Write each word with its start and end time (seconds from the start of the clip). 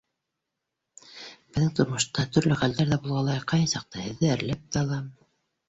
Беҙҙең 1.01 1.69
тормошта 1.81 2.25
төрлө 2.39 2.59
хәлдәр 2.63 2.91
ҙә 2.95 2.99
булғылай: 3.05 3.45
ҡайһы 3.55 3.71
саҡта 3.77 4.09
һеҙҙе 4.09 4.35
әрләп 4.39 4.69
тә 4.75 4.85
алам. 4.85 5.09